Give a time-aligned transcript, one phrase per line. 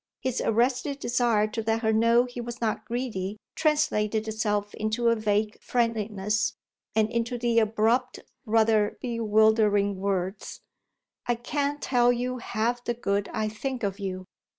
[0.21, 5.15] His arrested desire to let her know he was not greedy translated itself into a
[5.15, 6.55] vague friendliness
[6.95, 10.61] and into the abrupt, rather bewildering words:
[11.27, 14.25] "I can't tell you half the good I think of you."